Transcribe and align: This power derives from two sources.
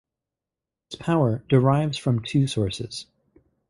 This 0.89 0.99
power 0.99 1.43
derives 1.47 1.95
from 1.95 2.23
two 2.23 2.47
sources. 2.47 3.05